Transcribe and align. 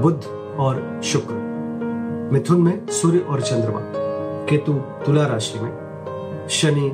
बुध 0.00 0.24
और 0.58 1.00
शुक्र। 1.04 1.34
मिथुन 2.32 2.60
में 2.60 2.86
सूर्य 2.86 3.18
और 3.18 3.42
चंद्रमा। 3.42 3.80
केतु 4.46 4.72
तुला 4.72 5.26
राशि 5.26 5.60
में। 5.60 5.82
शनि 6.50 6.88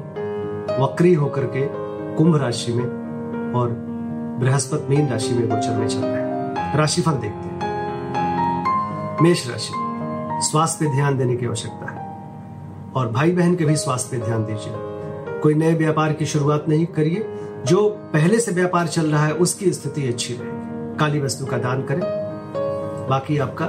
वक्री 0.83 1.15
होकर 1.15 1.45
के 1.45 1.67
कुंभ 2.15 2.37
राशि 2.37 2.73
में 2.73 2.85
और 3.55 3.69
बृहस्पति 4.41 4.97
मीन 4.97 5.09
राशि 5.09 5.35
में 5.35 5.49
गोचर 5.49 5.77
में 5.77 5.89
चल 5.89 5.99
रहे 5.99 6.23
हैं। 6.23 6.77
राशिफल 6.77 7.13
देखते 7.13 7.49
हैं। 7.49 7.59
मेष 9.23 9.51
राशि। 9.51 9.73
स्वास्थ्य 10.51 10.85
पे 10.85 10.93
ध्यान 10.93 11.19
देने 11.19 11.37
की 11.37 11.47
आवश्यकता 11.47 11.93
है। 11.93 12.19
और 12.97 13.09
भाई 13.09 13.31
बहन 13.31 13.55
के 13.55 13.65
भी 13.65 13.77
स्वास्थ्य 13.77 14.19
पे 14.19 14.25
ध्यान 14.25 14.45
दीजिए। 14.45 14.75
कोई 15.41 15.55
नए 15.55 15.75
व्यापार 15.75 16.13
की 16.13 16.27
शुरुआत 16.27 16.65
नहीं 16.69 16.87
करिए। 16.87 17.35
जो 17.67 17.89
पहले 17.89 18.41
से 18.41 18.53
व्यापार 18.53 18.87
चल 18.87 19.07
रहा 19.07 19.27
है, 19.27 19.33
उसकी 19.33 19.73
स्थिति 19.73 20.09
अच्छी 20.09 20.35
रहेगी। 20.35 20.99
काली 20.99 21.21
वस्तु 21.21 21.47
का 21.47 21.59
दान 21.59 21.83
करें। 21.83 22.18
बाकी 23.09 23.39
आपका 23.39 23.67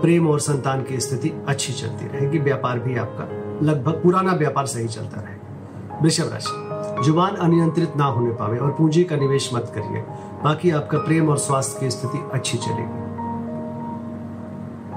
प्रेम 0.00 0.28
और 0.28 0.40
संतान 0.40 0.82
की 0.82 1.00
स्थिति 1.00 1.32
अच्छी 1.48 1.72
चलती 1.72 2.06
रहेगी, 2.06 2.38
व्यापार 2.38 2.78
भी 2.78 2.96
आपका 2.96 3.24
लगभग 3.66 4.02
पुराना 4.02 4.32
व्यापार 4.32 4.66
सही 4.66 4.88
चलता 4.88 5.20
रहेगा। 5.20 5.98
वृषभ 6.02 6.30
राशि, 6.32 7.04
ज़ुबान 7.04 7.34
अनियंत्रित 7.36 7.96
ना 7.96 8.04
होने 8.04 8.32
पावे 8.34 8.58
और 8.58 8.70
पूंजी 8.70 9.04
का 9.04 9.16
निवेश 9.16 9.50
मत 9.54 9.72
करिए। 9.74 10.02
बाकी 10.44 10.70
आपका 10.70 10.98
प्रेम 10.98 11.28
और 11.28 11.38
स्वास्थ्य 11.38 11.80
की 11.80 11.90
स्थिति 11.90 12.18
अच्छी 12.32 12.58
चलेगी। 12.58 13.04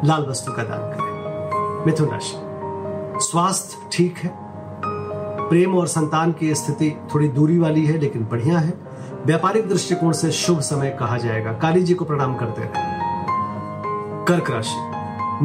लाल 0.08 0.26
वस्तु 0.26 0.52
का 0.52 0.64
दान 0.64 0.92
करें। 0.92 1.86
मिथुन 1.86 2.10
राशि, 2.10 2.36
स्वास्थ्य 3.22 3.78
ठीक 3.92 4.18
है, 4.18 4.32
प्रेम 5.50 5.78
और 5.78 5.88
संतान 5.88 6.32
की 6.32 6.54
स्थिति 6.56 6.96
थोड़ी 7.14 7.28
दूरी 7.28 7.58
वाली 7.58 7.86
है, 7.86 7.98
लेकिन 7.98 8.26
बढ़िया 8.26 8.60
है। 8.60 8.74
व्यापारिक 9.26 9.70
दृष्टिकोण 9.70 10.12
से 10.12 10.32
शुभ 10.32 10.60
समय 10.60 10.90
कहा 10.90 11.18
जाएगा। 11.18 11.54
काली 11.54 11.84
जी 11.84 11.94
को 11.94 12.06
प्रणाम 12.06 12.36
करते 12.36 12.62
रहे 12.62 13.08
कर्क 14.30 14.50
राशि। 14.50 14.92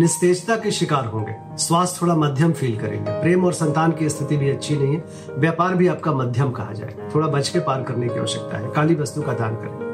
निस्तेजता 0.01 0.57
के 0.57 0.71
शिकार 0.71 1.05
होंगे। 1.05 1.57
स्वास्थ्य 1.57 1.99
थोड़ा 2.03 2.15
मध्यम 2.15 2.53
फील 2.53 2.79
करेंगे। 2.79 3.11
प्रेम 3.11 3.45
और 3.45 3.53
संतान 3.53 3.93
की 3.93 4.09
स्थिति 4.09 4.37
भी 4.37 4.51
अच्छी 4.51 4.77
नहीं 4.77 4.97
है। 4.97 5.05
व्यापार 5.39 5.75
भी 5.75 5.89
आपका 5.89 6.13
मध्यम 6.13 6.51
कहा 6.51 6.73
जाए। 6.73 7.11
थोड़ा 7.15 7.27
बच 7.27 7.49
के 7.49 7.59
पार 7.59 7.83
करने 7.83 8.09
की 8.09 8.19
आवश्यकता 8.19 8.59
है। 8.59 8.71
काली 8.71 8.95
वस्तु 8.95 9.23
का 9.23 9.33
दान 9.33 9.55
करें। 9.55 9.85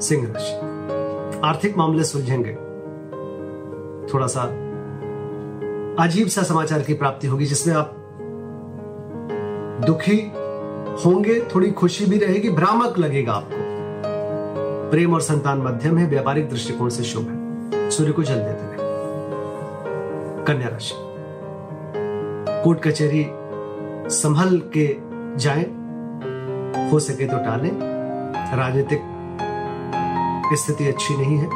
सिंह 0.00 0.26
राशि। 0.26 0.54
आर्थिक 1.40 1.76
मामले 1.76 2.04
सुलझेंगे। 2.04 2.52
थोड़ा 4.14 4.26
सा 4.26 4.42
अजीब 6.04 6.28
सा 6.28 6.42
समाचार 6.42 6.82
की 6.82 6.94
प्राप्ति 6.94 7.26
होगी, 7.26 7.46
जिसमें 7.46 7.74
आप 7.74 7.92
दुखी 9.86 10.32
होंगे, 11.04 11.40
थोड़ी 11.54 11.70
खुशी 11.70 12.06
भी 12.06 12.18
रहेगी, 12.18 12.50
भ्रामक 12.50 12.98
लगेगा 12.98 13.32
आपको। 13.32 13.65
प्रेम 14.90 15.14
और 15.14 15.20
संतान 15.20 15.58
मध्यम 15.58 15.98
है 15.98 16.06
व्यापारिक 16.06 16.50
दृष्टिकोण 16.50 16.88
से 16.88 17.04
शुभ 17.04 17.22
है। 17.22 17.90
सूर्य 17.90 18.12
को 18.12 18.22
जल 18.22 18.34
देते 18.34 18.62
रहे 18.62 18.76
कन्या 20.44 20.68
राशि। 20.68 20.94
कोर्ट 22.64 22.82
कचहरी 22.82 23.26
संभल 24.10 24.62
के 24.76 24.96
जाए, 25.36 25.62
हो 26.90 26.98
सके 26.98 27.26
तो 27.26 27.36
टालें। 27.36 27.70
राजनीतिक 28.56 29.02
स्थिति 30.54 30.88
अच्छी 30.88 31.16
नहीं 31.16 31.36
है। 31.36 31.48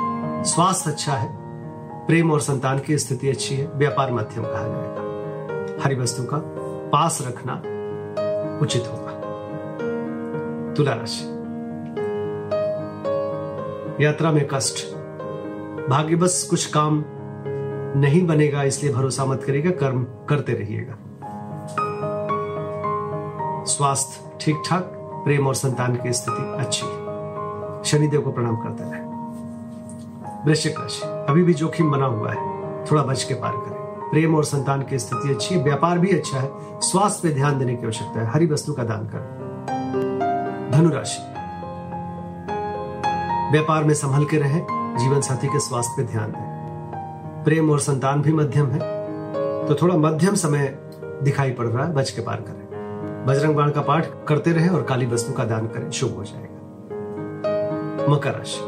स्वास्थ्य 0.45 0.91
अच्छा 0.91 1.13
है। 1.13 1.37
प्रेम 2.07 2.33
और 2.33 2.41
संतान 2.41 2.79
की 2.79 2.99
स्थिति 2.99 3.29
अच्छी 3.29 3.55
है। 3.55 3.67
व्यापार 3.67 4.13
मध्यम 4.13 4.43
कहा 4.43 4.69
जाएगा। 4.69 5.83
हरी 5.85 5.95
वस्तु 5.95 6.23
का 6.23 6.37
पास 6.93 7.19
रखना 7.29 7.53
उचित 8.63 8.83
होगा। 8.83 9.13
तुला 10.75 10.93
राशि। 10.93 11.30
यात्रा 14.01 14.31
में 14.33 14.49
कष्ट। 14.49 14.87
भाग्य 15.89 16.17
बस 16.17 16.43
कुछ 16.51 16.67
काम 16.67 17.05
नहीं 17.97 18.27
बनेगा, 18.27 18.63
इसलिए 18.63 18.93
भरोसा 18.93 19.25
मत 19.25 19.43
करिएगा, 19.45 19.71
कर्म 19.71 20.03
करते 20.29 20.53
रहिएगा। 20.53 20.97
स्वास्थ्य 23.65 24.39
ठीक 24.41 24.63
ठाक 24.69 24.83
प्रेम 25.25 25.47
और 25.47 25.55
संतान 25.55 25.97
की 25.97 26.13
स्थिति 26.13 26.43
अच्छी 26.59 26.87
शनिदेव 27.91 28.21
को 28.21 28.33
प्रणाम 28.33 28.57
करते 28.57 28.85
रहे। 28.85 29.01
वृश्चिक 30.47 30.81
राशि, 30.81 31.03
अभी 31.29 31.43
भी 31.43 31.55
जोखिम 31.55 31.91
बना 31.91 32.07
हुआ 32.07 32.33
है, 32.33 32.85
थोड़ा 32.85 33.03
बच 33.03 33.25
के 33.25 33.35
पार 33.35 33.53
करें। 33.53 34.11
प्रेम 34.11 34.35
और 34.35 34.45
संतान 34.45 34.83
की 34.83 34.99
स्थिति 34.99 35.31
अच्छी 35.31 35.55
है, 35.55 35.63
व्यापार 35.63 35.99
भी 35.99 36.11
अच्छा 36.11 36.41
है, 36.41 36.51
स्वास्थ्य 36.81 37.29
पे 37.29 37.35
ध्यान 37.35 37.59
देने 37.59 37.75
की 37.77 37.85
आवश्यकता 37.85 38.21
है, 38.21 38.27
हरी 38.27 38.47
वस्तु 38.47 38.73
का 38.73 38.85
दान 38.85 39.07
करें। 39.07 40.71
धनुराशि 40.73 41.23
व्यापार 43.53 43.85
में 43.85 43.95
संभल 43.95 44.25
के 44.25 44.37
रहें, 44.37 44.67
जीवन 44.99 45.21
साथी 45.21 45.47
के 45.47 45.61
स्वास्थ्य 45.61 45.95
पे 45.97 46.13
ध्यान 46.13 46.31
दें। 46.31 46.51
प्रेम 47.45 47.71
और 47.71 47.81
संतान 47.81 48.23
भी 48.23 48.33
मध्यम 48.33 48.67
है। 48.67 48.79
तो 49.67 49.75
थोड़ा 49.83 49.97
मध्यम 49.97 50.35
समय 50.35 50.79
दिखाई 51.23 51.51
पड़ 51.51 51.67
रहा 51.67 51.87
है 51.87 51.95
बच 51.95 52.11
के 52.11 52.23
पार 52.23 52.37
करें। 52.37 53.27
बजरंग 53.27 53.57
बाण 53.57 53.71
का 53.71 53.81
पाठ 53.81 54.07
करते 54.29 54.53
रहें 54.53 54.69
और 54.69 54.83
काली 54.83 55.07
वस्तु 55.07 55.33
का 55.33 55.45
दान 55.45 55.67
करें, 55.67 55.91
शुभ 55.91 56.17
हो 56.17 56.25
जाएगा। 56.25 56.57
मकर 58.13 58.33
राशि। 58.33 58.61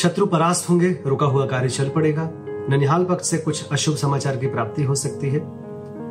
शत्रु 0.00 0.26
परास्त 0.26 0.70
होंगे, 0.70 0.98
रुका 1.06 1.26
हुआ 1.26 1.46
कार्य 1.46 1.68
चल 1.68 1.88
पड़ेगा। 1.88 2.30
ननिहाल 2.70 3.04
पक्ष 3.04 3.30
से 3.30 3.38
कुछ 3.38 3.68
अशुभ 3.72 3.96
समाचार 3.96 4.36
की 4.36 4.46
प्राप्ति 4.46 4.84
हो 4.84 4.94
सकती 4.94 5.30
है। 5.30 5.50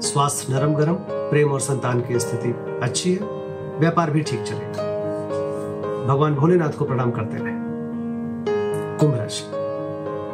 स्वास्थ्य 0.02 0.54
नरम 0.54 0.74
गरम 0.74 0.94
प्रेम 1.10 1.52
और 1.52 1.60
संतान 1.60 2.02
की 2.02 2.20
स्थिति 2.20 2.80
अच्छी 2.84 3.14
है। 3.14 3.28
व्यापार 3.80 4.12
भी 4.12 4.22
ठीक 4.22 4.44
चलेगा। 4.44 4.95
भगवान 6.08 6.36
भोलेनाथ 6.36 6.70
को 6.70 6.86
प्रणाम 6.86 7.12
करते 7.12 7.38
रहे। 7.38 7.54
कुंभ 8.98 9.16
राशि। 9.16 9.44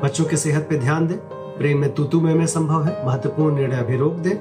बच्चों 0.03 0.25
की 0.25 0.37
सेहत 0.37 0.67
पे 0.69 0.79
ध्यान 0.79 1.07
दें। 1.07 1.17
प्रेम 1.57 1.77
में 1.77 1.93
तूतु 1.93 2.21
में, 2.21 2.35
में 2.35 2.45
संभव 2.45 2.83
है। 2.83 3.07
महत्वपूर्ण 3.07 3.55
निर्णय 3.55 3.77
अभी 3.77 3.97
रोक 3.97 4.13
दें। 4.13 4.35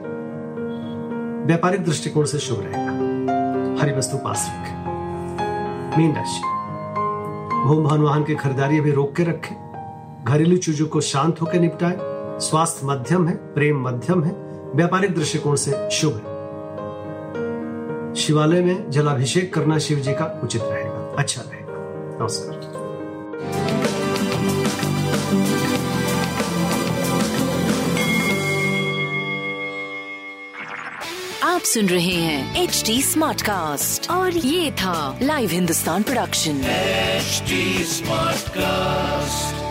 व्यापारिक 1.47 1.85
दृष्टिकोण 1.85 2.25
से 2.25 2.39
शुभ 2.39 2.61
रहेगा। 2.61 2.93
हरी 3.83 3.93
वस्तु 3.93 4.17
पास 4.17 4.51
रखें। 4.51 4.81
मीन 5.99 6.17
राशि। 6.17 6.41
भूम 7.69 7.85
भवन 7.85 8.01
वाहन 8.01 8.25
की 8.25 8.35
खरीदारी 8.35 8.79
अभी 8.79 8.91
रोक 8.91 9.15
के 9.15 9.25
रखें। 9.25 9.57
घरेलू 10.25 10.57
चीज़ों 10.57 10.87
को 10.87 11.01
शांत 11.01 11.43
होकर 11.43 11.61
निपटाए। 11.61 11.99
स्वास्थ्य 12.41 12.87
मध्यम 12.87 13.29
है 13.29 13.37
प्रेम 13.37 13.83
मध्यम 13.83 14.25
है। 14.25 14.37
व्यापारिक 14.75 15.15
दृष्टिकोण 15.15 15.55
से 15.55 15.91
शुभ 15.91 16.13
है। 16.13 16.41
शिवालय 18.15 18.61
में 18.61 18.91
जलाभिषेक 18.91 19.55
करना 19.55 19.79
शिव 19.79 19.99
जी 19.99 20.13
का 20.13 20.41
उचित 20.45 20.63
रहेगा 20.65 20.90
अच्छा 21.21 21.43
रहेगा। 21.43 21.75
नमस्कार। 22.21 22.55
आप 31.45 31.61
सुन 31.61 31.87
रहे 31.87 32.15
हैं 32.15 32.63
एच 32.63 32.83
डी 32.87 33.03
स्मार्ट 33.03 33.43
कास्ट 33.43 34.11
और 34.11 34.33
ये 34.33 34.71
था 34.73 35.19
live 35.23 35.51
Hindustan 35.51 36.03
production 36.03 36.65
HD 36.65 37.85
smart 37.85 38.31
Smartcast. 38.31 39.70